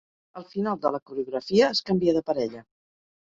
[0.39, 2.65] Al final de la coreografia es canvia de parella.